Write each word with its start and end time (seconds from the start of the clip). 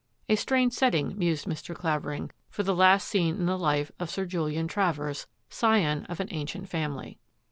A 0.27 0.35
strange 0.35 0.73
setting, 0.73 1.15
mused 1.15 1.45
Mr. 1.45 1.75
Clavering, 1.75 2.31
for 2.49 2.63
the 2.63 2.73
last 2.73 3.07
scene 3.07 3.35
in 3.35 3.45
the 3.45 3.55
life 3.55 3.91
of 3.99 4.09
Sir 4.09 4.25
Julian 4.25 4.67
Travers, 4.67 5.27
scion 5.47 6.07
of 6.07 6.19
an 6.19 6.29
ancient 6.31 6.67
family. 6.69 7.19